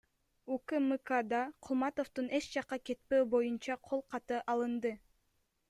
[0.53, 4.97] УКМКда Кулматовдон эч жакка кетпөө боюнча кол каты алынды.